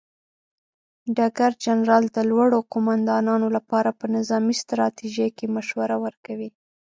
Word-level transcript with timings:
ډګر 1.15 1.51
جنرال 1.63 2.03
د 2.15 2.17
لوړو 2.29 2.59
قوماندانانو 2.73 3.47
لپاره 3.57 3.89
په 3.99 4.05
نظامي 4.15 4.55
ستراتیژۍ 4.63 5.29
کې 5.37 5.45
مشوره 5.55 5.95
ورکوي. 6.05 6.49